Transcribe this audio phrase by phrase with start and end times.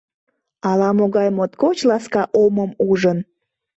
[0.69, 3.19] Ала-могай моткоч ласка омым ужын...